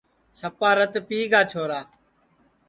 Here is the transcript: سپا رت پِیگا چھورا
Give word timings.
سپا 0.39 0.69
رت 0.77 0.93
پِیگا 1.07 1.41
چھورا 1.51 1.81